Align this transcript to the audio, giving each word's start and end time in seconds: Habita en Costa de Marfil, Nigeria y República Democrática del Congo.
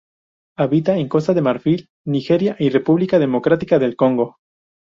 Habita 0.57 0.97
en 0.97 1.07
Costa 1.07 1.35
de 1.35 1.43
Marfil, 1.43 1.87
Nigeria 2.07 2.55
y 2.57 2.69
República 2.69 3.19
Democrática 3.19 3.77
del 3.77 3.95
Congo. 3.95 4.37